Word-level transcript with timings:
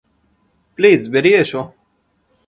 Please 0.79 1.01
বেরিয়ে 1.13 1.39
এসো। 1.43 1.61